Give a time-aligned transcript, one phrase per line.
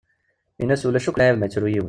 [0.61, 1.79] Ini-as Ulac akk lɛib ma yettru yiwen.